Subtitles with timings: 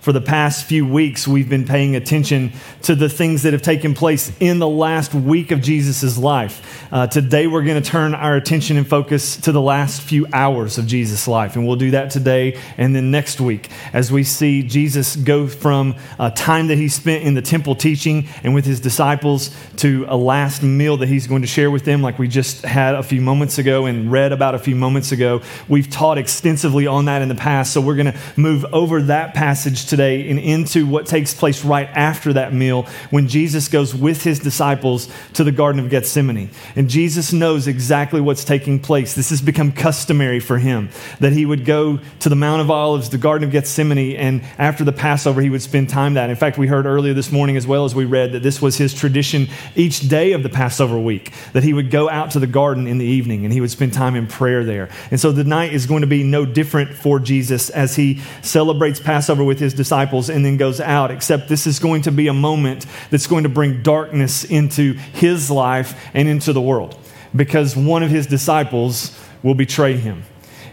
[0.00, 3.94] For the past few weeks, we've been paying attention to the things that have taken
[3.94, 6.86] place in the last week of Jesus' life.
[6.92, 10.76] Uh, today, we're going to turn our attention and focus to the last few hours
[10.76, 11.56] of Jesus' life.
[11.56, 15.96] And we'll do that today and then next week as we see Jesus go from
[16.18, 20.16] a time that he spent in the temple teaching and with his disciples to a
[20.18, 23.22] last meal that he's going to share with them, like we just had a few
[23.22, 25.40] moments ago and read about a few moments ago.
[25.66, 29.29] We've taught extensively on that in the past, so we're going to move over that
[29.34, 34.22] passage today and into what takes place right after that meal when Jesus goes with
[34.22, 36.50] his disciples to the Garden of Gethsemane.
[36.76, 39.14] And Jesus knows exactly what's taking place.
[39.14, 43.10] This has become customary for him that he would go to the Mount of Olives,
[43.10, 46.30] the Garden of Gethsemane, and after the Passover, he would spend time that.
[46.30, 48.76] In fact, we heard earlier this morning, as well as we read, that this was
[48.76, 52.46] his tradition each day of the Passover week, that he would go out to the
[52.46, 54.88] garden in the evening and he would spend time in prayer there.
[55.10, 58.98] And so the night is going to be no different for Jesus as he celebrates
[58.98, 62.28] Passover Passover with his disciples and then goes out, except this is going to be
[62.28, 66.98] a moment that's going to bring darkness into his life and into the world
[67.36, 70.22] because one of his disciples will betray him.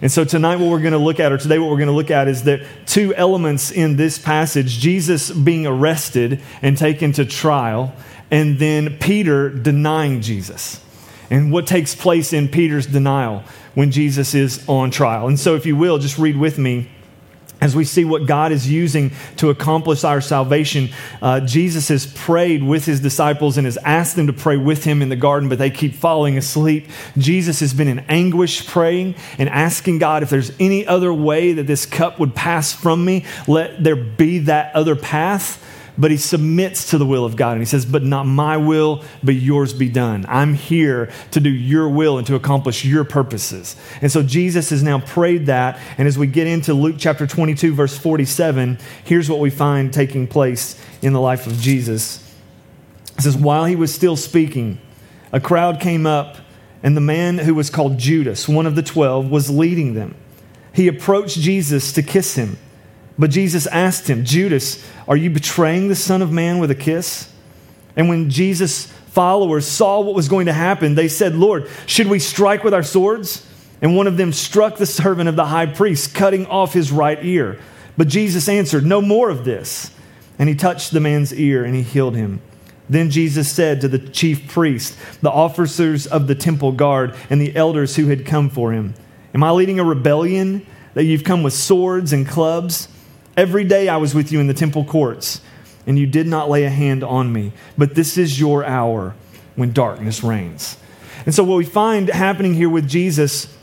[0.01, 1.93] And so tonight, what we're going to look at, or today, what we're going to
[1.93, 7.25] look at, is that two elements in this passage Jesus being arrested and taken to
[7.25, 7.93] trial,
[8.31, 10.81] and then Peter denying Jesus.
[11.29, 15.27] And what takes place in Peter's denial when Jesus is on trial.
[15.27, 16.89] And so, if you will, just read with me
[17.59, 20.89] as we see what God is using to accomplish our salvation,
[21.21, 25.01] uh, Jesus has prayed with his disciples and has asked them to pray with him
[25.01, 26.87] in the garden, but they keep falling asleep.
[27.17, 31.67] Jesus has been in anguish praying and asking God if there's any other way that
[31.67, 35.63] this cup would pass from me, let there be that other path
[35.97, 39.03] but he submits to the will of God and he says, But not my will,
[39.23, 40.25] but yours be done.
[40.27, 43.75] I'm here to do your will and to accomplish your purposes.
[44.01, 45.79] And so Jesus has now prayed that.
[45.97, 50.27] And as we get into Luke chapter 22, verse 47, here's what we find taking
[50.27, 52.23] place in the life of Jesus.
[53.17, 54.79] It says, While he was still speaking,
[55.31, 56.37] a crowd came up,
[56.83, 60.15] and the man who was called Judas, one of the twelve, was leading them.
[60.73, 62.57] He approached Jesus to kiss him.
[63.19, 67.31] But Jesus asked him, Judas, are you betraying the Son of Man with a kiss?
[67.95, 72.19] And when Jesus' followers saw what was going to happen, they said, Lord, should we
[72.19, 73.45] strike with our swords?
[73.81, 77.17] And one of them struck the servant of the high priest, cutting off his right
[77.23, 77.59] ear.
[77.97, 79.91] But Jesus answered, No more of this.
[80.39, 82.41] And he touched the man's ear and he healed him.
[82.89, 87.55] Then Jesus said to the chief priest, the officers of the temple guard, and the
[87.55, 88.93] elders who had come for him,
[89.33, 92.87] Am I leading a rebellion that you've come with swords and clubs?
[93.37, 95.41] Every day I was with you in the temple courts,
[95.85, 97.53] and you did not lay a hand on me.
[97.77, 99.15] But this is your hour
[99.55, 100.75] when darkness reigns.
[101.23, 103.55] And so, what we find happening here with Jesus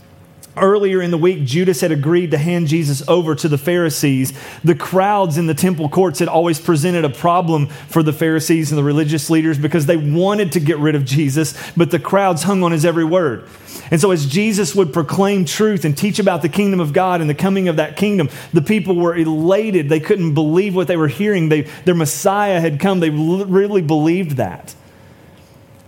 [0.56, 4.32] Earlier in the week, Judas had agreed to hand Jesus over to the Pharisees.
[4.62, 8.78] The crowds in the temple courts had always presented a problem for the Pharisees and
[8.78, 12.62] the religious leaders because they wanted to get rid of Jesus, but the crowds hung
[12.62, 13.48] on his every word.
[13.90, 17.28] And so, as Jesus would proclaim truth and teach about the kingdom of God and
[17.28, 19.88] the coming of that kingdom, the people were elated.
[19.88, 21.48] They couldn't believe what they were hearing.
[21.48, 23.00] They, their Messiah had come.
[23.00, 24.74] They really believed that.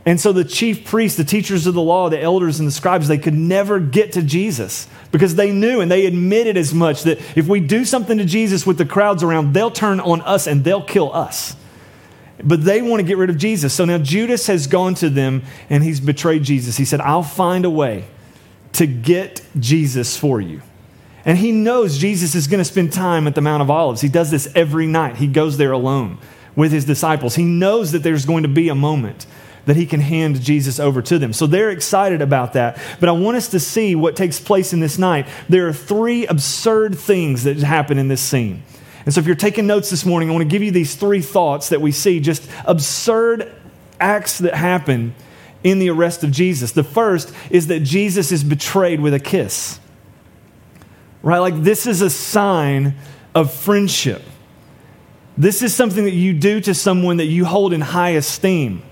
[0.07, 3.09] And so the chief priests, the teachers of the law, the elders and the scribes,
[3.09, 7.19] they could never get to Jesus because they knew and they admitted as much that
[7.37, 10.63] if we do something to Jesus with the crowds around, they'll turn on us and
[10.63, 11.57] they'll kill us.
[12.43, 13.75] But they want to get rid of Jesus.
[13.75, 16.77] So now Judas has gone to them and he's betrayed Jesus.
[16.77, 18.05] He said, I'll find a way
[18.75, 20.63] to get Jesus for you.
[21.25, 24.03] And he knows Jesus is going to spend time at the Mount of Olives.
[24.03, 25.17] He does this every night.
[25.17, 26.19] He goes there alone
[26.55, 27.35] with his disciples.
[27.35, 29.27] He knows that there's going to be a moment
[29.67, 31.33] that he can hand Jesus over to them.
[31.33, 32.79] So they're excited about that.
[32.99, 35.27] But I want us to see what takes place in this night.
[35.49, 38.63] There are three absurd things that happen in this scene.
[39.05, 41.21] And so if you're taking notes this morning, I want to give you these three
[41.21, 43.53] thoughts that we see, just absurd
[44.01, 45.15] acts that happen
[45.63, 46.73] in the arrest of Jesus.
[46.73, 49.81] The first is that Jesus is betrayed with a kiss.
[51.23, 51.39] Right?
[51.39, 52.95] Like this is a sign
[53.35, 54.23] of friendship.
[55.37, 58.83] This is something that you do to someone that you hold in high esteem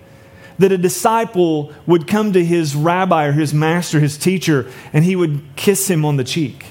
[0.59, 5.17] that a disciple would come to his rabbi or his master, his teacher, and he
[5.17, 6.67] would kiss him on the cheek.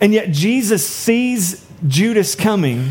[0.00, 2.90] And yet Jesus sees Judas coming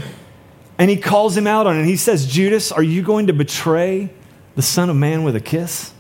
[0.77, 1.85] and he calls him out on it.
[1.85, 4.09] He says, Judas, are you going to betray
[4.55, 5.93] the Son of Man with a kiss?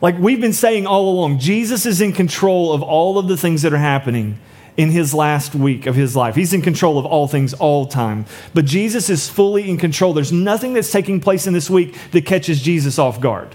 [0.00, 3.62] Like we've been saying all along, Jesus is in control of all of the things
[3.62, 4.38] that are happening
[4.76, 6.34] in his last week of his life.
[6.34, 8.26] He's in control of all things all time.
[8.54, 10.12] But Jesus is fully in control.
[10.12, 13.54] There's nothing that's taking place in this week that catches Jesus off guard.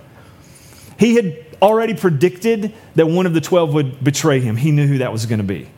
[0.97, 4.55] He had already predicted that one of the 12 would betray him.
[4.55, 5.69] He knew who that was going to be.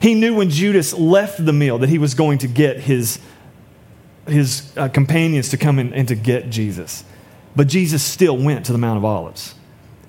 [0.00, 3.20] He knew when Judas left the meal that he was going to get his,
[4.26, 7.04] his uh, companions to come in and to get Jesus.
[7.54, 9.54] But Jesus still went to the Mount of Olives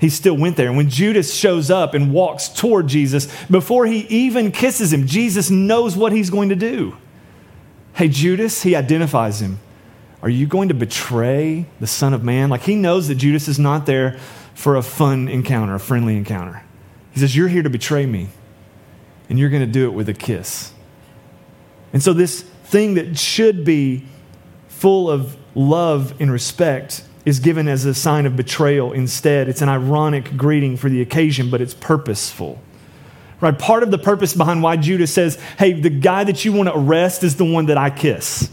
[0.03, 0.67] he still went there.
[0.67, 5.49] And when Judas shows up and walks toward Jesus, before he even kisses him, Jesus
[5.49, 6.97] knows what he's going to do.
[7.93, 9.61] Hey, Judas, he identifies him.
[10.21, 12.49] Are you going to betray the Son of Man?
[12.49, 14.19] Like he knows that Judas is not there
[14.53, 16.63] for a fun encounter, a friendly encounter.
[17.11, 18.27] He says, You're here to betray me,
[19.29, 20.73] and you're going to do it with a kiss.
[21.93, 24.05] And so, this thing that should be
[24.67, 29.47] full of love and respect is given as a sign of betrayal instead.
[29.47, 32.61] It's an ironic greeting for the occasion, but it's purposeful.
[33.39, 33.57] Right?
[33.57, 36.77] Part of the purpose behind why Judas says, hey, the guy that you want to
[36.77, 38.49] arrest is the one that I kiss.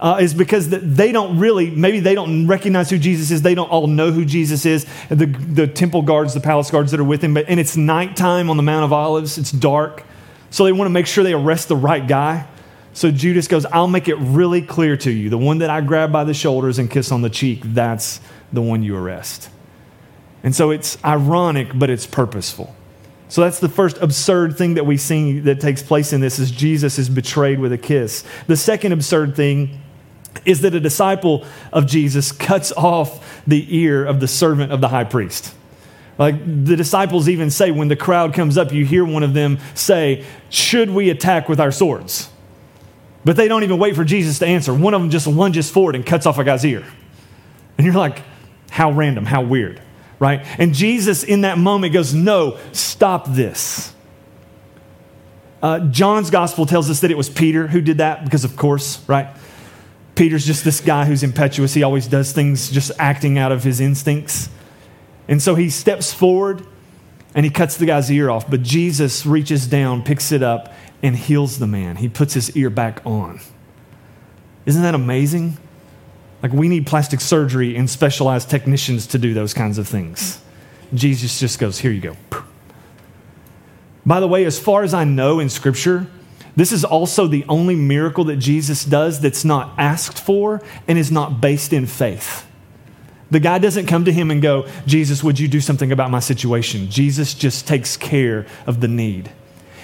[0.00, 3.42] Uh, is because they don't really, maybe they don't recognize who Jesus is.
[3.42, 4.86] They don't all know who Jesus is.
[5.10, 8.48] The, the temple guards, the palace guards that are with him, but, and it's nighttime
[8.48, 10.04] on the Mount of Olives, it's dark.
[10.48, 12.48] So they want to make sure they arrest the right guy.
[13.00, 15.30] So Judas goes, I'll make it really clear to you.
[15.30, 18.20] The one that I grab by the shoulders and kiss on the cheek, that's
[18.52, 19.48] the one you arrest.
[20.42, 22.76] And so it's ironic, but it's purposeful.
[23.30, 26.50] So that's the first absurd thing that we see that takes place in this is
[26.50, 28.22] Jesus is betrayed with a kiss.
[28.48, 29.80] The second absurd thing
[30.44, 34.88] is that a disciple of Jesus cuts off the ear of the servant of the
[34.88, 35.54] high priest.
[36.18, 39.58] Like the disciples even say when the crowd comes up, you hear one of them
[39.72, 42.28] say, Should we attack with our swords?
[43.24, 44.72] But they don't even wait for Jesus to answer.
[44.72, 46.84] One of them just lunges forward and cuts off a guy's ear.
[47.76, 48.22] And you're like,
[48.70, 49.80] how random, how weird,
[50.18, 50.44] right?
[50.58, 53.92] And Jesus in that moment goes, no, stop this.
[55.62, 59.06] Uh, John's gospel tells us that it was Peter who did that because, of course,
[59.06, 59.28] right?
[60.14, 61.74] Peter's just this guy who's impetuous.
[61.74, 64.48] He always does things just acting out of his instincts.
[65.28, 66.66] And so he steps forward
[67.34, 68.50] and he cuts the guy's ear off.
[68.50, 70.72] But Jesus reaches down, picks it up,
[71.02, 71.96] and heals the man.
[71.96, 73.40] He puts his ear back on.
[74.66, 75.56] Isn't that amazing?
[76.42, 80.40] Like, we need plastic surgery and specialized technicians to do those kinds of things.
[80.94, 82.16] Jesus just goes, Here you go.
[84.04, 86.06] By the way, as far as I know in Scripture,
[86.56, 91.10] this is also the only miracle that Jesus does that's not asked for and is
[91.10, 92.46] not based in faith.
[93.30, 96.18] The guy doesn't come to him and go, Jesus, would you do something about my
[96.18, 96.90] situation?
[96.90, 99.30] Jesus just takes care of the need.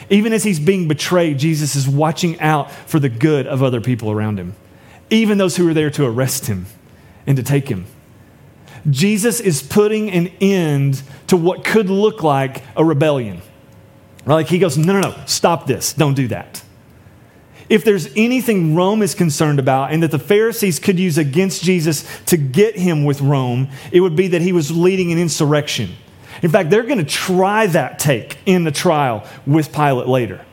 [0.08, 4.10] Even as he's being betrayed, Jesus is watching out for the good of other people
[4.10, 4.54] around him,
[5.10, 6.66] even those who are there to arrest him
[7.26, 7.86] and to take him.
[8.88, 13.42] Jesus is putting an end to what could look like a rebellion.
[14.24, 15.92] Like he goes, no, no, no, stop this.
[15.92, 16.62] Don't do that.
[17.68, 22.04] If there's anything Rome is concerned about and that the Pharisees could use against Jesus
[22.26, 25.96] to get him with Rome, it would be that he was leading an insurrection
[26.42, 30.44] in fact, they're going to try that take in the trial with Pilate later.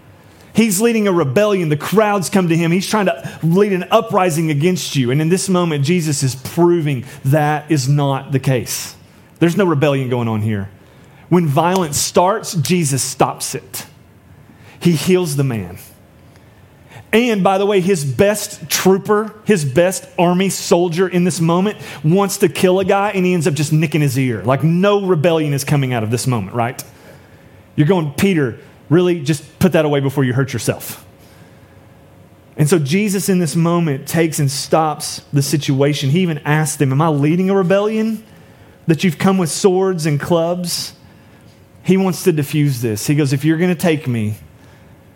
[0.56, 1.69] He's leading a rebellion.
[1.69, 2.71] The crowds come to him.
[2.71, 5.09] He's trying to lead an uprising against you.
[5.09, 8.95] And in this moment, Jesus is proving that is not the case.
[9.40, 10.69] There's no rebellion going on here.
[11.30, 13.87] When violence starts, Jesus stops it.
[14.80, 15.80] He heals the man.
[17.12, 22.40] And by the way, his best trooper, his best army soldier in this moment wants
[22.40, 24.44] to kill a guy and he ends up just nicking his ear.
[24.44, 26.83] Like no rebellion is coming out of this moment, right?
[27.76, 28.59] You're going, Peter,
[28.90, 31.06] really just put that away before you hurt yourself.
[32.57, 36.09] And so Jesus in this moment takes and stops the situation.
[36.09, 38.23] He even asks them, Am I leading a rebellion?
[38.85, 40.94] That you've come with swords and clubs?
[41.83, 43.07] He wants to diffuse this.
[43.07, 44.35] He goes, If you're going to take me,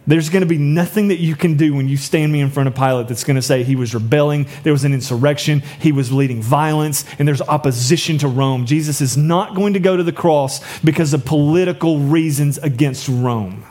[0.08, 2.68] there's going to be nothing that you can do when you stand me in front
[2.68, 6.12] of Pilate that's going to say he was rebelling, there was an insurrection, he was
[6.12, 8.66] leading violence, and there's opposition to Rome.
[8.66, 13.66] Jesus is not going to go to the cross because of political reasons against Rome.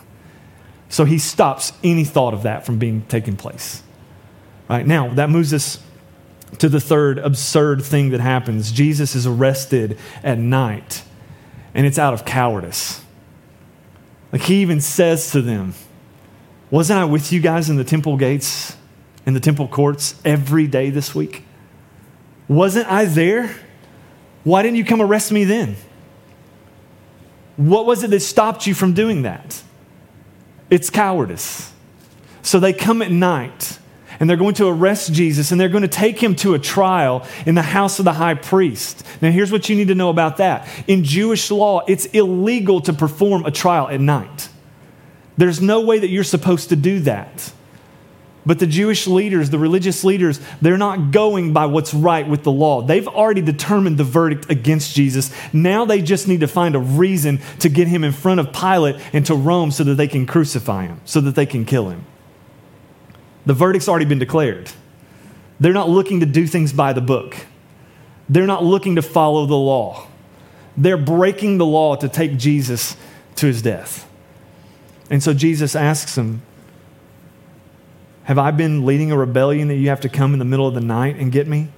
[0.90, 3.82] So he stops any thought of that from being taking place.
[4.68, 5.82] Right now, that moves us
[6.58, 8.70] to the third absurd thing that happens.
[8.70, 11.02] Jesus is arrested at night,
[11.74, 13.02] and it's out of cowardice.
[14.32, 15.74] Like he even says to them,
[16.70, 18.76] wasn't I with you guys in the temple gates,
[19.24, 21.44] in the temple courts every day this week?
[22.48, 23.54] Wasn't I there?
[24.44, 25.76] Why didn't you come arrest me then?
[27.56, 29.62] What was it that stopped you from doing that?
[30.70, 31.72] It's cowardice.
[32.42, 33.78] So they come at night
[34.20, 37.26] and they're going to arrest Jesus and they're going to take him to a trial
[37.44, 39.04] in the house of the high priest.
[39.20, 40.68] Now, here's what you need to know about that.
[40.86, 44.48] In Jewish law, it's illegal to perform a trial at night.
[45.36, 47.52] There's no way that you're supposed to do that.
[48.46, 52.52] But the Jewish leaders, the religious leaders, they're not going by what's right with the
[52.52, 52.80] law.
[52.80, 55.32] They've already determined the verdict against Jesus.
[55.52, 58.96] Now they just need to find a reason to get him in front of Pilate
[59.12, 62.06] and to Rome so that they can crucify him, so that they can kill him.
[63.46, 64.70] The verdict's already been declared.
[65.58, 67.36] They're not looking to do things by the book,
[68.28, 70.06] they're not looking to follow the law.
[70.76, 72.96] They're breaking the law to take Jesus
[73.36, 74.06] to his death.
[75.10, 76.42] And so Jesus asks them,
[78.26, 80.74] have I been leading a rebellion that you have to come in the middle of
[80.74, 81.68] the night and get me?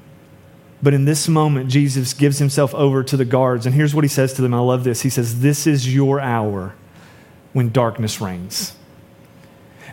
[0.82, 3.66] But in this moment, Jesus gives himself over to the guards.
[3.66, 4.54] And here's what he says to them.
[4.54, 5.02] I love this.
[5.02, 6.74] He says, This is your hour
[7.52, 8.74] when darkness reigns.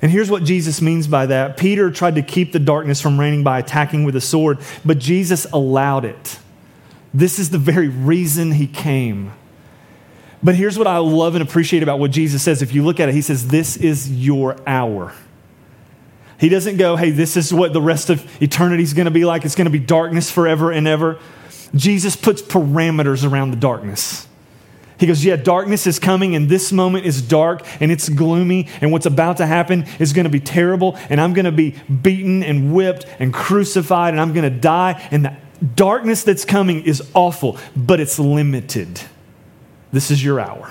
[0.01, 1.58] And here's what Jesus means by that.
[1.58, 5.46] Peter tried to keep the darkness from reigning by attacking with a sword, but Jesus
[5.51, 6.39] allowed it.
[7.13, 9.34] This is the very reason he came.
[10.46, 12.62] But here's what I love and appreciate about what Jesus says.
[12.62, 15.12] If you look at it, he says, This is your hour.
[16.40, 19.25] He doesn't go, hey, this is what the rest of eternity is going to be
[19.25, 19.44] like.
[19.46, 21.18] It's going to be darkness forever and ever.
[21.74, 24.28] Jesus puts parameters around the darkness.
[25.00, 28.92] He goes, Yeah, darkness is coming, and this moment is dark and it's gloomy, and
[28.92, 31.72] what's about to happen is going to be terrible, and I'm going to be
[32.02, 35.06] beaten and whipped and crucified, and I'm going to die.
[35.10, 35.36] And the
[35.75, 39.02] darkness that's coming is awful, but it's limited.
[39.96, 40.70] This is your hour.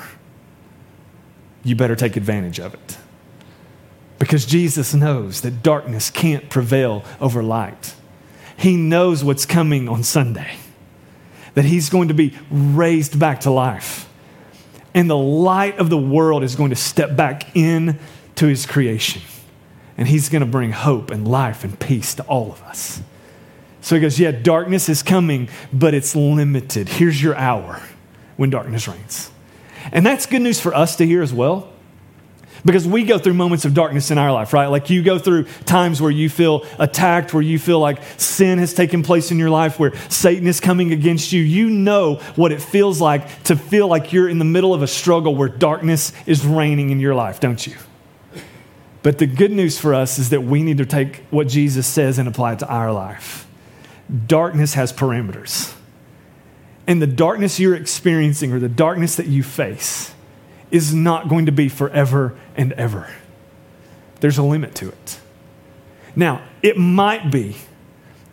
[1.62, 2.98] You better take advantage of it.
[4.18, 7.94] Because Jesus knows that darkness can't prevail over light.
[8.58, 10.56] He knows what's coming on Sunday,
[11.54, 14.06] that he's going to be raised back to life.
[14.92, 17.98] And the light of the world is going to step back in
[18.34, 19.22] to his creation.
[19.96, 23.00] And he's going to bring hope and life and peace to all of us.
[23.80, 26.90] So he goes, Yeah, darkness is coming, but it's limited.
[26.90, 27.80] Here's your hour
[28.36, 29.30] when darkness reigns.
[29.92, 31.70] And that's good news for us to hear as well.
[32.64, 34.68] Because we go through moments of darkness in our life, right?
[34.68, 38.72] Like you go through times where you feel attacked, where you feel like sin has
[38.72, 41.42] taken place in your life, where Satan is coming against you.
[41.42, 44.86] You know what it feels like to feel like you're in the middle of a
[44.86, 47.74] struggle where darkness is reigning in your life, don't you?
[49.02, 52.18] But the good news for us is that we need to take what Jesus says
[52.18, 53.46] and apply it to our life.
[54.26, 55.74] Darkness has parameters.
[56.86, 60.12] And the darkness you're experiencing or the darkness that you face
[60.70, 63.08] is not going to be forever and ever.
[64.20, 65.20] There's a limit to it.
[66.16, 67.56] Now, it might be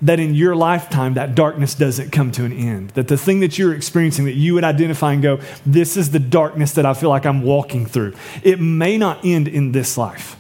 [0.01, 2.89] that in your lifetime that darkness doesn't come to an end.
[2.91, 6.19] That the thing that you're experiencing that you would identify and go, this is the
[6.19, 8.13] darkness that I feel like I'm walking through.
[8.43, 10.35] It may not end in this life.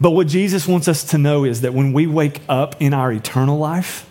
[0.00, 3.12] But what Jesus wants us to know is that when we wake up in our
[3.12, 4.08] eternal life,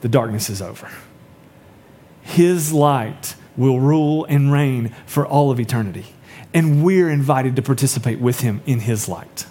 [0.00, 0.90] the darkness is over.
[2.26, 6.06] His light will rule and reign for all of eternity.
[6.52, 9.46] And we're invited to participate with him in his light.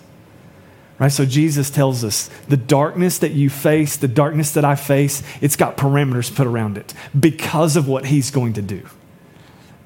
[0.99, 1.11] Right?
[1.11, 5.55] So Jesus tells us the darkness that you face, the darkness that I face, it's
[5.55, 8.85] got parameters put around it because of what he's going to do,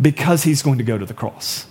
[0.02, 1.68] because he's going to go to the cross.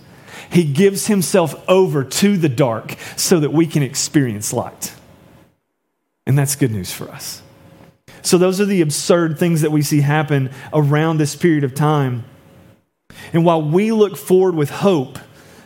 [0.50, 4.94] He gives himself over to the dark so that we can experience light.
[6.26, 7.42] And that's good news for us.
[8.28, 12.26] So, those are the absurd things that we see happen around this period of time.
[13.32, 15.18] And while we look forward with hope,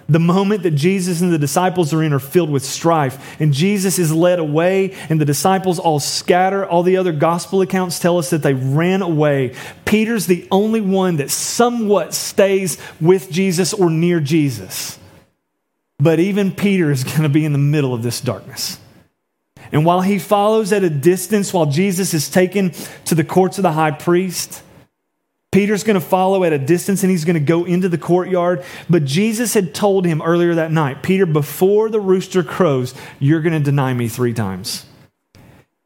[0.09, 3.99] the moment that Jesus and the disciples are in are filled with strife, and Jesus
[3.99, 6.65] is led away, and the disciples all scatter.
[6.65, 9.57] All the other gospel accounts tell us that they ran away.
[9.85, 15.01] Peter's the only one that somewhat stays with Jesus or near Jesus.
[15.99, 18.79] But even Peter is going to be in the middle of this darkness.
[19.71, 22.73] And while he follows at a distance, while Jesus is taken
[23.07, 24.63] to the courts of the high priest,
[25.53, 28.65] Peter's going to follow at a distance and he's going to go into the courtyard.
[28.89, 33.53] But Jesus had told him earlier that night, Peter, before the rooster crows, you're going
[33.53, 34.87] to deny me three times.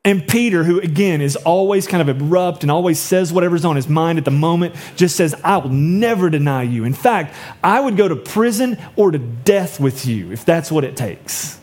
[0.05, 3.89] And Peter, who again is always kind of abrupt and always says whatever's on his
[3.89, 6.85] mind at the moment, just says, I will never deny you.
[6.85, 10.85] In fact, I would go to prison or to death with you if that's what
[10.85, 11.61] it takes.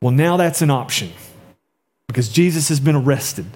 [0.00, 1.12] Well, now that's an option
[2.06, 3.46] because Jesus has been arrested.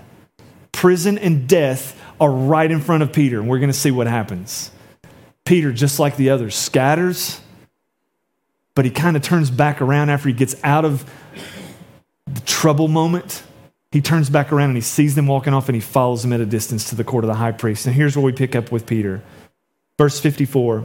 [0.73, 4.07] Prison and death are right in front of Peter, and we're going to see what
[4.07, 4.71] happens.
[5.45, 7.41] Peter, just like the others, scatters,
[8.75, 11.11] but he kind of turns back around after he gets out of
[12.27, 13.43] the trouble moment.
[13.93, 16.41] He turns back around and he sees them walking off and he follows them at
[16.41, 17.87] a distance to the court of the high priest.
[17.87, 19.23] And here's where we pick up with Peter.
[19.99, 20.85] Verse 54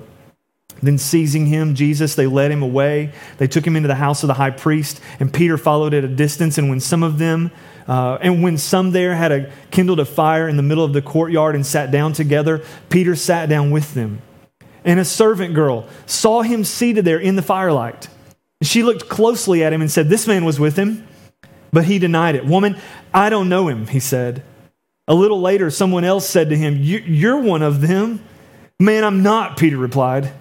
[0.82, 3.12] Then, seizing him, Jesus, they led him away.
[3.38, 6.08] They took him into the house of the high priest, and Peter followed at a
[6.08, 6.58] distance.
[6.58, 7.52] And when some of them,
[7.88, 11.02] uh, and when some there had a, kindled a fire in the middle of the
[11.02, 14.22] courtyard and sat down together, Peter sat down with them.
[14.86, 18.08] And a servant girl saw him seated there in the firelight.
[18.62, 21.08] She looked closely at him and said, This man was with him.
[21.72, 22.46] But he denied it.
[22.46, 22.78] Woman,
[23.14, 24.44] I don't know him, he said.
[25.08, 28.24] A little later, someone else said to him, You're one of them.
[28.80, 30.32] Man, I'm not, Peter replied.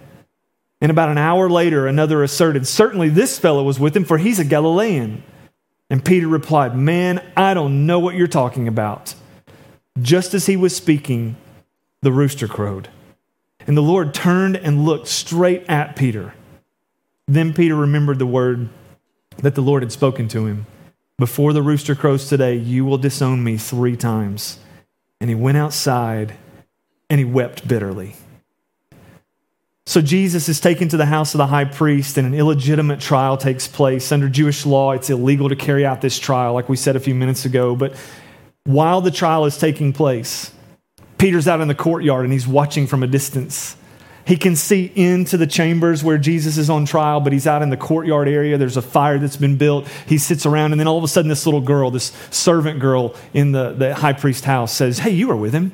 [0.80, 4.38] And about an hour later, another asserted, Certainly this fellow was with him, for he's
[4.38, 5.22] a Galilean.
[5.90, 9.14] And Peter replied, Man, I don't know what you're talking about.
[10.00, 11.36] Just as he was speaking,
[12.02, 12.88] the rooster crowed.
[13.66, 16.34] And the Lord turned and looked straight at Peter.
[17.26, 18.68] Then Peter remembered the word
[19.38, 20.66] that the Lord had spoken to him
[21.18, 24.58] Before the rooster crows today, you will disown me three times.
[25.20, 26.34] And he went outside
[27.10, 28.14] and he wept bitterly.
[29.88, 33.38] So Jesus is taken to the house of the high priest, and an illegitimate trial
[33.38, 34.12] takes place.
[34.12, 37.14] Under Jewish law, it's illegal to carry out this trial, like we said a few
[37.14, 37.74] minutes ago.
[37.74, 37.94] But
[38.64, 40.52] while the trial is taking place,
[41.16, 43.78] Peter's out in the courtyard and he's watching from a distance.
[44.26, 47.70] He can see into the chambers where Jesus is on trial, but he's out in
[47.70, 48.58] the courtyard area.
[48.58, 49.88] There's a fire that's been built.
[50.06, 53.14] He sits around, and then all of a sudden, this little girl, this servant girl
[53.32, 55.72] in the, the high priest house, says, Hey, you were with him.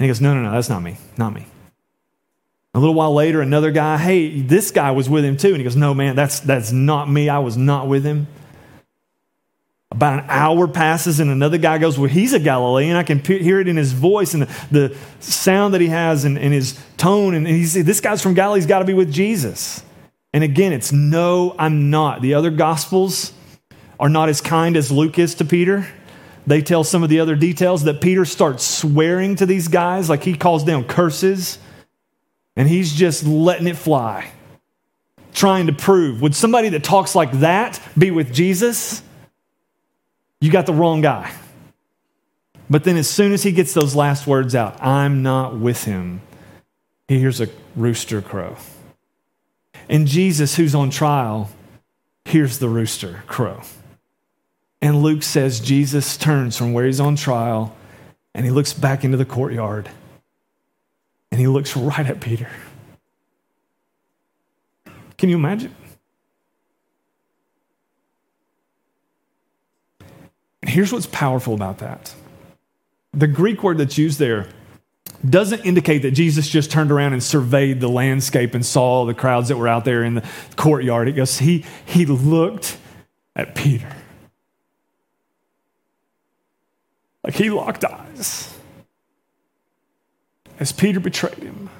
[0.00, 0.96] And he goes, No, no, no, that's not me.
[1.16, 1.46] Not me.
[2.76, 5.48] A little while later, another guy, hey, this guy was with him too.
[5.48, 7.30] And he goes, no, man, that's, that's not me.
[7.30, 8.26] I was not with him.
[9.90, 12.96] About an hour passes, and another guy goes, Well, he's a Galilean.
[12.96, 16.36] I can hear it in his voice and the, the sound that he has and,
[16.36, 17.32] and his tone.
[17.32, 18.58] And he's, this guy's from Galilee.
[18.60, 19.82] He's got to be with Jesus.
[20.34, 22.20] And again, it's no, I'm not.
[22.20, 23.32] The other gospels
[23.98, 25.86] are not as kind as Luke is to Peter.
[26.46, 30.24] They tell some of the other details that Peter starts swearing to these guys, like
[30.24, 31.58] he calls down curses
[32.56, 34.30] and he's just letting it fly,
[35.34, 39.02] trying to prove would somebody that talks like that be with Jesus?
[40.40, 41.32] You got the wrong guy.
[42.68, 46.20] But then, as soon as he gets those last words out, I'm not with him,
[47.06, 48.56] he hears a rooster crow.
[49.88, 51.50] And Jesus, who's on trial,
[52.24, 53.60] hears the rooster crow.
[54.82, 57.74] And Luke says Jesus turns from where he's on trial
[58.34, 59.88] and he looks back into the courtyard
[61.36, 62.48] and he looks right at Peter.
[65.18, 65.74] Can you imagine?
[70.62, 72.14] And here's what's powerful about that
[73.12, 74.48] the Greek word that's used there
[75.28, 79.48] doesn't indicate that Jesus just turned around and surveyed the landscape and saw the crowds
[79.48, 81.06] that were out there in the courtyard.
[81.06, 82.78] It goes, he, he looked
[83.34, 83.94] at Peter.
[87.22, 88.55] Like he locked eyes
[90.58, 91.70] as Peter betrayed him,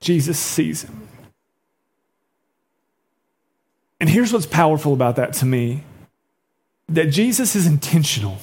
[0.00, 1.08] Jesus sees him.
[4.00, 5.84] And here's what's powerful about that to me
[6.88, 8.38] that Jesus is intentional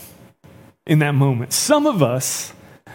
[0.85, 1.51] in that moment.
[1.51, 2.53] Some of us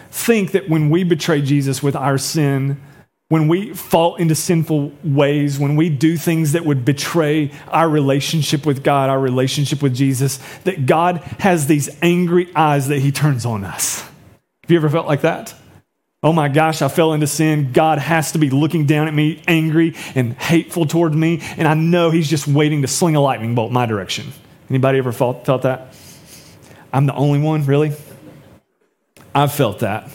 [0.09, 2.81] think that when we betray Jesus with our sin,
[3.29, 8.65] when we fall into sinful ways, when we do things that would betray our relationship
[8.65, 13.45] with God, our relationship with Jesus, that God has these angry eyes that He turns
[13.45, 14.03] on us.
[14.63, 15.53] Have you ever felt like that?
[16.23, 17.73] Oh my gosh, I fell into sin.
[17.73, 21.73] God has to be looking down at me, angry and hateful toward me, and I
[21.73, 24.31] know He's just waiting to sling a lightning bolt my direction.
[24.69, 25.93] Anybody ever felt, felt that?
[26.93, 27.91] I'm the only one, really?
[29.35, 30.09] I've felt that.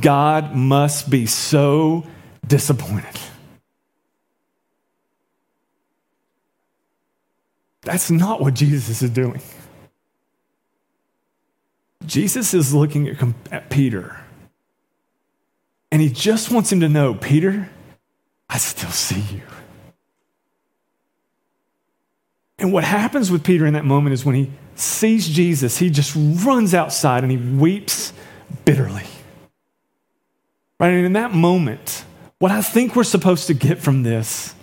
[0.00, 2.04] God must be so
[2.44, 3.20] disappointed.
[7.82, 9.40] That's not what Jesus is doing.
[12.06, 14.20] Jesus is looking at, at Peter,
[15.90, 17.68] and he just wants him to know Peter,
[18.48, 19.42] I still see you.
[22.58, 26.14] And what happens with Peter in that moment is when he sees Jesus, he just
[26.16, 28.12] runs outside and he weeps
[28.64, 29.04] bitterly.
[30.78, 30.90] Right?
[30.90, 32.04] And in that moment,
[32.38, 34.54] what I think we're supposed to get from this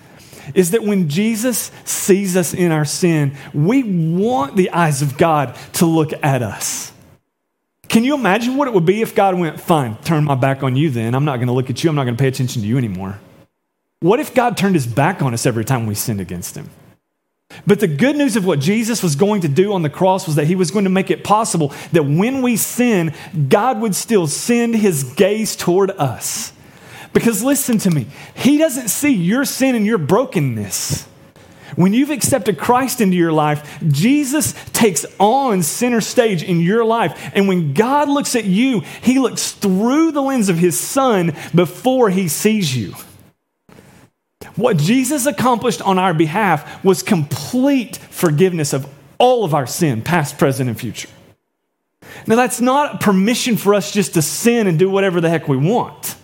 [0.54, 5.56] is that when Jesus sees us in our sin, we want the eyes of God
[5.74, 6.92] to look at us.
[7.90, 10.76] Can you imagine what it would be if God went, Fine, turn my back on
[10.76, 11.16] you then.
[11.16, 11.90] I'm not going to look at you.
[11.90, 13.20] I'm not going to pay attention to you anymore.
[14.00, 16.70] What if God turned his back on us every time we sinned against him?
[17.66, 20.36] But the good news of what Jesus was going to do on the cross was
[20.36, 23.14] that he was going to make it possible that when we sin,
[23.50, 26.54] God would still send his gaze toward us.
[27.12, 31.08] Because listen to me, he doesn't see your sin and your brokenness.
[31.76, 37.32] When you've accepted Christ into your life, Jesus takes on center stage in your life.
[37.34, 42.10] And when God looks at you, he looks through the lens of his son before
[42.10, 42.94] he sees you.
[44.56, 50.38] What Jesus accomplished on our behalf was complete forgiveness of all of our sin, past,
[50.38, 51.10] present, and future.
[52.26, 55.58] Now, that's not permission for us just to sin and do whatever the heck we
[55.58, 56.16] want.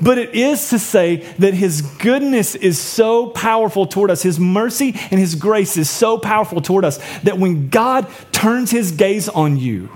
[0.00, 4.94] But it is to say that His goodness is so powerful toward us, His mercy
[5.10, 9.56] and His grace is so powerful toward us that when God turns His gaze on
[9.58, 9.90] you,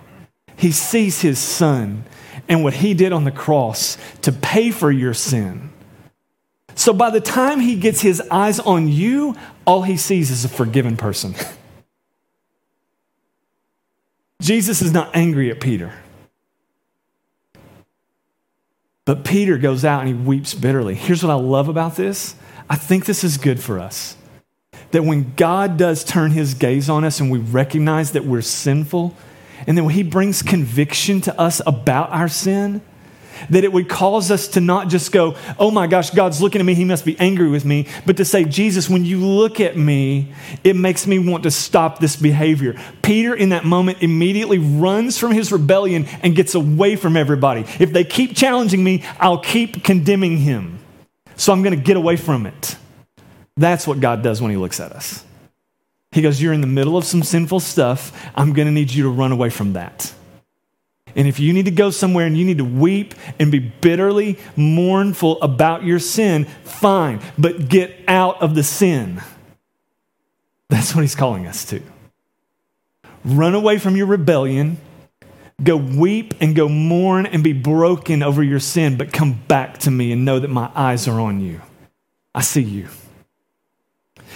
[0.56, 2.04] He sees His Son
[2.48, 5.70] and what He did on the cross to pay for your sin.
[6.74, 10.48] So by the time He gets His eyes on you, all He sees is a
[10.48, 11.34] forgiven person.
[14.42, 15.94] Jesus is not angry at Peter.
[19.04, 20.94] But Peter goes out and he weeps bitterly.
[20.94, 22.36] Here's what I love about this
[22.68, 24.16] I think this is good for us.
[24.92, 29.14] That when God does turn his gaze on us and we recognize that we're sinful,
[29.66, 32.80] and then when he brings conviction to us about our sin,
[33.50, 36.64] that it would cause us to not just go, oh my gosh, God's looking at
[36.64, 39.76] me, he must be angry with me, but to say, Jesus, when you look at
[39.76, 42.78] me, it makes me want to stop this behavior.
[43.02, 47.64] Peter, in that moment, immediately runs from his rebellion and gets away from everybody.
[47.78, 50.78] If they keep challenging me, I'll keep condemning him.
[51.36, 52.76] So I'm going to get away from it.
[53.56, 55.24] That's what God does when he looks at us.
[56.14, 58.12] He goes, You're in the middle of some sinful stuff.
[58.36, 60.13] I'm going to need you to run away from that.
[61.16, 64.38] And if you need to go somewhere and you need to weep and be bitterly
[64.56, 69.22] mournful about your sin, fine, but get out of the sin.
[70.68, 71.80] That's what he's calling us to.
[73.24, 74.78] Run away from your rebellion,
[75.62, 79.90] go weep and go mourn and be broken over your sin, but come back to
[79.90, 81.60] me and know that my eyes are on you.
[82.34, 82.88] I see you.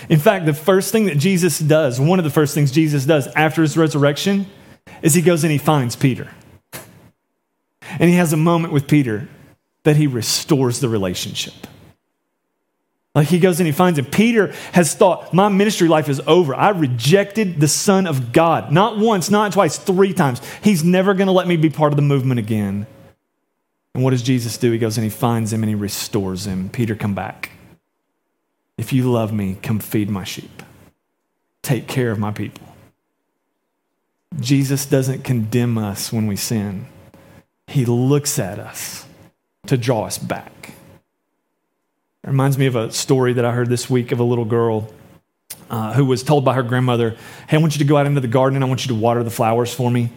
[0.08, 3.26] In fact, the first thing that Jesus does, one of the first things Jesus does
[3.28, 4.46] after his resurrection,
[5.02, 6.30] is he goes and he finds Peter.
[7.98, 9.28] And he has a moment with Peter
[9.82, 11.66] that he restores the relationship.
[13.14, 14.04] Like he goes and he finds him.
[14.04, 16.54] Peter has thought, my ministry life is over.
[16.54, 18.70] I rejected the Son of God.
[18.70, 20.40] Not once, not twice, three times.
[20.62, 22.86] He's never going to let me be part of the movement again.
[23.94, 24.70] And what does Jesus do?
[24.70, 26.68] He goes and he finds him and he restores him.
[26.68, 27.50] Peter, come back.
[28.76, 30.62] If you love me, come feed my sheep.
[31.62, 32.68] Take care of my people.
[34.38, 36.86] Jesus doesn't condemn us when we sin.
[37.78, 39.06] He looks at us
[39.68, 40.70] to draw us back.
[42.24, 44.92] It reminds me of a story that I heard this week of a little girl
[45.70, 48.20] uh, who was told by her grandmother, Hey, I want you to go out into
[48.20, 50.00] the garden and I want you to water the flowers for me.
[50.00, 50.10] And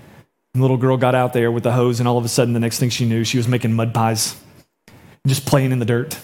[0.55, 2.59] the little girl got out there with the hose, and all of a sudden, the
[2.59, 4.35] next thing she knew, she was making mud pies,
[5.27, 6.17] just playing in the dirt.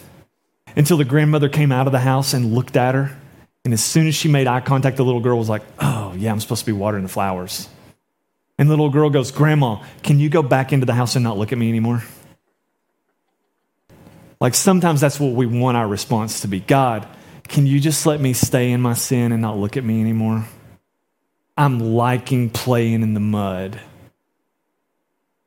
[0.76, 3.16] Until the grandmother came out of the house and looked at her.
[3.64, 6.32] And as soon as she made eye contact, the little girl was like, Oh, yeah,
[6.32, 7.70] I'm supposed to be watering the flowers.
[8.58, 11.38] And the little girl goes, Grandma, can you go back into the house and not
[11.38, 12.04] look at me anymore?
[14.40, 17.08] Like sometimes that's what we want our response to be God,
[17.48, 20.46] can you just let me stay in my sin and not look at me anymore?
[21.56, 23.80] I'm liking playing in the mud.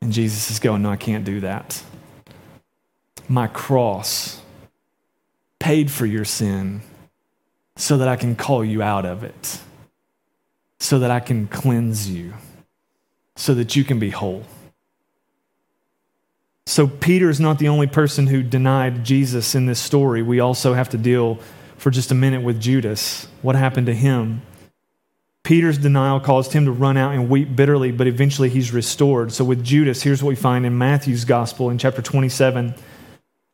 [0.01, 1.83] And Jesus is going, No, I can't do that.
[3.29, 4.41] My cross
[5.59, 6.81] paid for your sin
[7.77, 9.61] so that I can call you out of it,
[10.81, 12.35] so that I can cleanse you
[13.41, 14.45] so that you can be whole.
[16.67, 20.23] So, Peter is not the only person who denied Jesus in this story.
[20.23, 21.39] We also have to deal
[21.79, 23.27] for just a minute with Judas.
[23.41, 24.43] What happened to him?
[25.43, 29.33] Peter's denial caused him to run out and weep bitterly, but eventually he's restored.
[29.33, 32.69] So, with Judas, here's what we find in Matthew's gospel in chapter 27.
[32.69, 32.77] It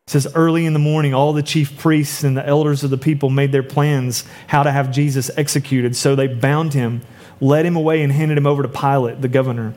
[0.09, 3.31] says, Early in the morning, all the chief priests and the elders of the people
[3.31, 5.95] made their plans how to have Jesus executed.
[5.95, 7.03] So they bound him
[7.41, 9.75] led him away and handed him over to Pilate, the governor.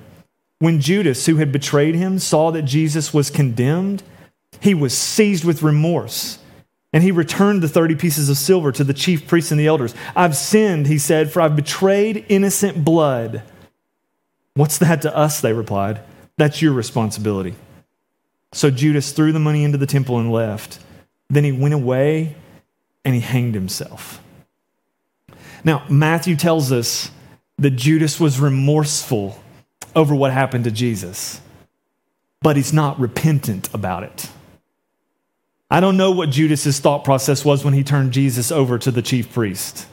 [0.60, 4.04] When Judas, who had betrayed him, saw that Jesus was condemned,
[4.60, 6.40] he was seized with remorse.
[6.92, 9.94] And he returned the 30 pieces of silver to the chief priests and the elders.
[10.16, 13.44] I've sinned, he said, for I've betrayed innocent blood.
[14.56, 15.40] What's that to us?
[15.40, 16.02] They replied.
[16.38, 17.56] That's your responsibility.
[18.52, 20.80] So Judas threw the money into the temple and left.
[21.30, 22.36] Then he went away
[23.06, 24.22] and he hanged himself.
[25.64, 27.12] Now, Matthew tells us
[27.60, 29.38] that Judas was remorseful
[29.96, 31.42] over what happened to Jesus,
[32.42, 34.30] but he's not repentant about it.
[35.70, 39.02] I don't know what Judas's thought process was when he turned Jesus over to the
[39.02, 39.88] chief priest.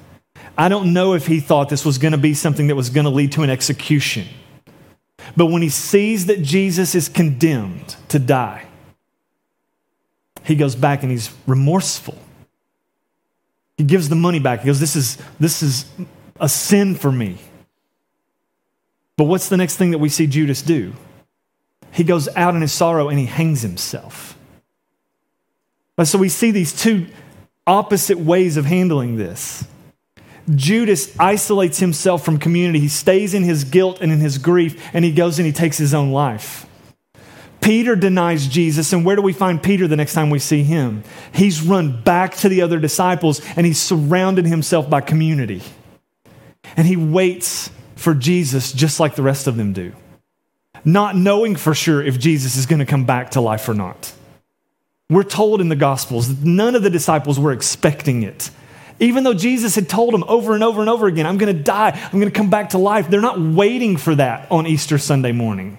[0.57, 3.05] I don't know if he thought this was going to be something that was going
[3.05, 4.26] to lead to an execution.
[5.37, 8.64] But when he sees that Jesus is condemned to die,
[10.44, 12.16] he goes back and he's remorseful.
[13.76, 14.61] He gives the money back.
[14.61, 15.85] He goes, This is, this is
[16.40, 17.38] a sin for me.
[19.16, 20.92] But what's the next thing that we see Judas do?
[21.90, 24.37] He goes out in his sorrow and he hangs himself.
[26.05, 27.07] So we see these two
[27.66, 29.64] opposite ways of handling this.
[30.55, 32.79] Judas isolates himself from community.
[32.79, 35.79] He stays in his guilt and in his grief, and he goes and he takes
[35.79, 36.66] his own life.
[37.61, 41.02] Peter denies Jesus, and where do we find Peter the next time we see him?
[41.33, 45.62] He's run back to the other disciples and he's surrounded himself by community.
[46.76, 47.70] And he waits
[48.06, 49.92] for Jesus just like the rest of them do,
[50.84, 54.12] not knowing for sure if Jesus is going to come back to life or not.
[55.10, 58.52] We're told in the Gospels that none of the disciples were expecting it.
[59.00, 61.60] Even though Jesus had told them over and over and over again, I'm going to
[61.60, 64.98] die, I'm going to come back to life, they're not waiting for that on Easter
[64.98, 65.76] Sunday morning.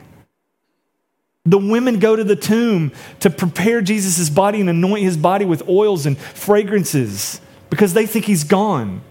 [1.46, 5.70] The women go to the tomb to prepare Jesus' body and anoint his body with
[5.70, 9.02] oils and fragrances because they think he's gone.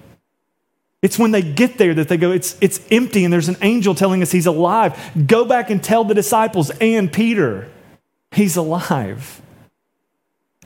[1.07, 3.95] It's when they get there that they go, it's, it's empty, and there's an angel
[3.95, 4.99] telling us he's alive.
[5.25, 7.71] Go back and tell the disciples and Peter,
[8.33, 9.40] he's alive.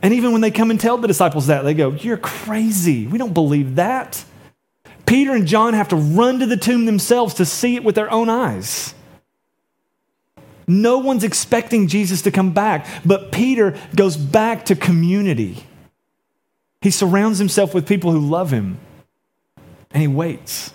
[0.00, 3.06] And even when they come and tell the disciples that, they go, You're crazy.
[3.06, 4.24] We don't believe that.
[5.04, 8.10] Peter and John have to run to the tomb themselves to see it with their
[8.10, 8.94] own eyes.
[10.66, 15.66] No one's expecting Jesus to come back, but Peter goes back to community.
[16.80, 18.78] He surrounds himself with people who love him
[19.90, 20.72] and he waits.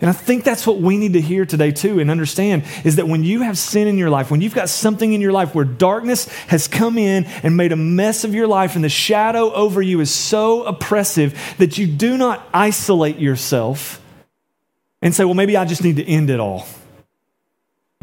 [0.00, 3.06] And I think that's what we need to hear today, too, and understand is that
[3.06, 5.64] when you have sin in your life, when you've got something in your life where
[5.64, 9.80] darkness has come in and made a mess of your life, and the shadow over
[9.80, 14.00] you is so oppressive that you do not isolate yourself
[15.00, 16.66] and say, well, maybe I just need to end it all.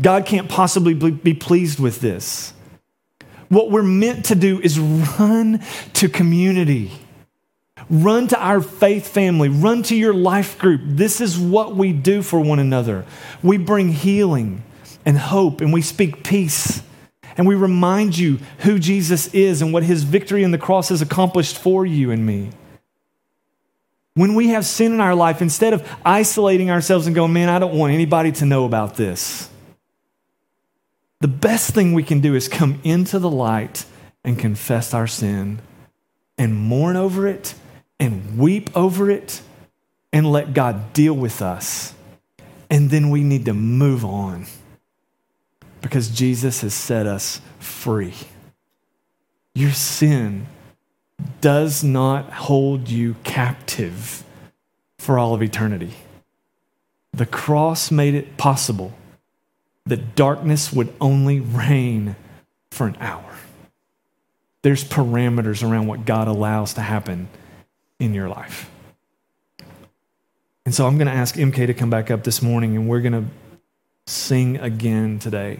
[0.02, 2.54] God can't possibly be pleased with this.
[3.50, 5.62] What we're meant to do is run
[5.94, 6.92] to community.
[7.90, 9.50] Run to our faith family.
[9.50, 10.82] Run to your life group.
[10.84, 13.06] This is what we do for one another.
[13.44, 14.64] We bring healing
[15.06, 16.84] and hope, and we speak peace.
[17.38, 21.02] And we remind you who Jesus is and what his victory in the cross has
[21.02, 22.50] accomplished for you and me.
[24.14, 27.60] When we have sin in our life, instead of isolating ourselves and going, man, I
[27.60, 29.50] don't want anybody to know about this,
[31.22, 33.86] the best thing we can do is come into the light
[34.24, 35.62] and confess our sin
[36.38, 37.54] and mourn over it
[38.02, 39.42] and weep over it
[40.12, 41.94] and let God deal with us.
[42.70, 44.48] And then we need to move on
[45.82, 48.16] because Jesus has set us free.
[49.54, 50.48] Your sin
[51.42, 54.24] does not hold you captive
[54.98, 55.94] for all of eternity.
[57.14, 58.94] The cross made it possible
[59.86, 62.16] that darkness would only reign
[62.72, 63.36] for an hour.
[64.64, 67.28] There's parameters around what God allows to happen
[68.02, 68.70] in your life.
[70.66, 73.02] And so I'm going to ask MK to come back up this morning and we're
[73.02, 73.26] going to
[74.08, 75.60] sing again today.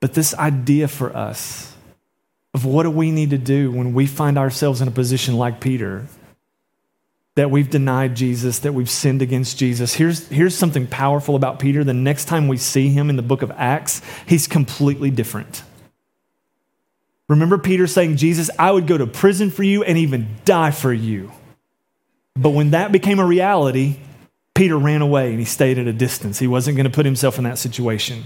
[0.00, 1.74] But this idea for us
[2.54, 5.60] of what do we need to do when we find ourselves in a position like
[5.60, 6.06] Peter
[7.34, 9.94] that we've denied Jesus, that we've sinned against Jesus.
[9.94, 11.84] Here's, here's something powerful about Peter.
[11.84, 15.62] The next time we see him in the book of Acts, he's completely different.
[17.28, 20.92] Remember Peter saying, Jesus, I would go to prison for you and even die for
[20.92, 21.30] you.
[22.34, 23.96] But when that became a reality,
[24.54, 26.38] Peter ran away and he stayed at a distance.
[26.38, 28.24] He wasn't going to put himself in that situation.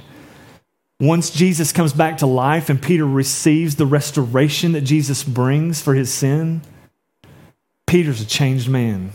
[1.01, 5.95] Once Jesus comes back to life and Peter receives the restoration that Jesus brings for
[5.95, 6.63] his sin,
[7.87, 9.13] Peter's a changed man.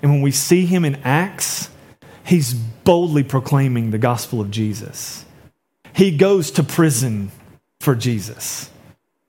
[0.00, 1.70] And when we see him in Acts,
[2.24, 5.24] he's boldly proclaiming the gospel of Jesus.
[5.92, 7.32] He goes to prison
[7.80, 8.70] for Jesus.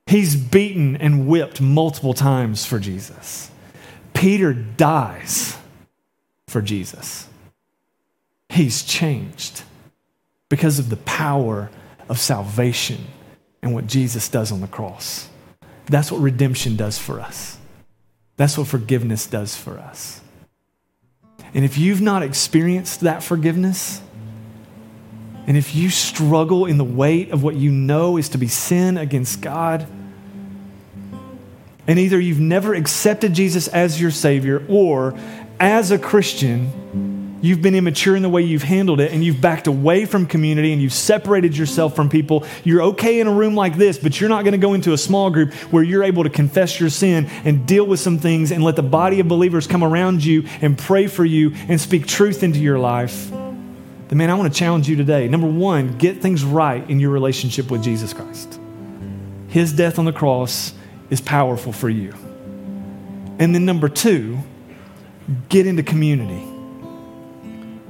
[0.10, 3.52] He's beaten and whipped multiple times for Jesus.
[4.16, 5.56] Peter dies
[6.48, 7.28] for Jesus.
[8.50, 9.62] He's changed
[10.50, 11.70] because of the power
[12.10, 13.06] of salvation
[13.62, 15.30] and what Jesus does on the cross.
[15.86, 17.60] That's what redemption does for us.
[18.36, 20.22] That's what forgiveness does for us.
[21.54, 24.02] And if you've not experienced that forgiveness,
[25.46, 28.98] and if you struggle in the weight of what you know is to be sin
[28.98, 29.88] against God,
[31.90, 35.18] and either you've never accepted Jesus as your Savior, or
[35.60, 36.72] as a Christian,
[37.42, 40.74] You've been immature in the way you've handled it, and you've backed away from community
[40.74, 42.46] and you've separated yourself from people.
[42.66, 44.98] You're okay in a room like this, but you're not going to go into a
[44.98, 48.62] small group where you're able to confess your sin and deal with some things and
[48.62, 52.44] let the body of believers come around you and pray for you and speak truth
[52.44, 53.30] into your life.
[53.30, 55.30] Then, man, I want to challenge you today.
[55.30, 58.60] Number one, get things right in your relationship with Jesus Christ.
[59.48, 60.74] His death on the cross
[61.10, 62.14] is powerful for you.
[63.40, 64.40] And then number two,
[65.50, 66.42] get into community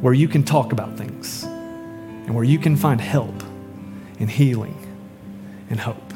[0.02, 3.44] where you can talk about things and where you can find help
[4.20, 4.76] and healing
[5.70, 6.14] and hope.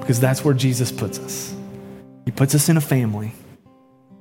[0.00, 1.54] Because that's where Jesus puts us.
[2.24, 3.32] He puts us in a family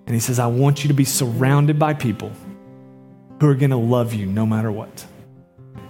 [0.06, 2.32] and He says, I want you to be surrounded by people
[3.39, 5.06] who are going to love you no matter what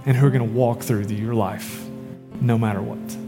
[0.05, 1.87] and who are going to walk through your life
[2.41, 3.26] no matter what.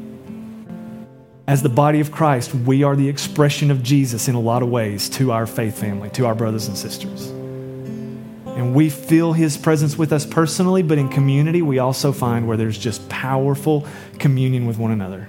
[1.49, 4.69] As the body of Christ, we are the expression of Jesus in a lot of
[4.69, 7.25] ways to our faith family, to our brothers and sisters.
[7.25, 12.55] And we feel his presence with us personally, but in community, we also find where
[12.55, 13.87] there's just powerful
[14.19, 15.27] communion with one another.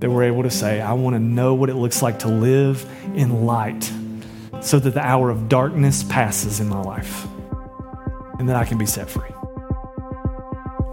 [0.00, 2.90] That we're able to say, I want to know what it looks like to live
[3.14, 3.92] in light
[4.62, 7.26] so that the hour of darkness passes in my life
[8.38, 9.35] and that I can be set free.